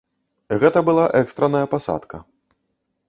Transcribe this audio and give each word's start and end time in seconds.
Гэта 0.63 0.79
была 0.87 1.05
экстранная 1.21 1.63
пасадка. 1.75 2.17